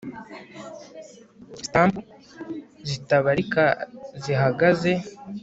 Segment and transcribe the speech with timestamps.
[1.63, 1.93] stump
[2.89, 3.63] zitabarika
[4.23, 4.91] zihagaze